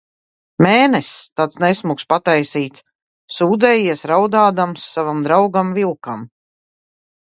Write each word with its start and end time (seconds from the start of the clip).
Mēness, 0.65 1.09
tāds 1.41 1.59
nesmuks 1.63 2.07
pataisīts, 2.13 2.83
sūdzējies 3.35 4.01
raudādams 4.13 4.89
savam 4.97 5.23
draugam 5.29 5.71
vilkam. 5.77 6.27